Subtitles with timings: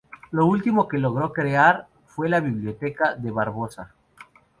[0.31, 3.93] Lo último que logró crear fue la Biblioteca de Barbosa.